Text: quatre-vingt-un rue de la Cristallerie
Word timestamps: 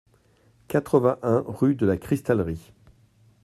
quatre-vingt-un 0.67 1.43
rue 1.45 1.75
de 1.75 1.85
la 1.85 1.95
Cristallerie 1.95 2.73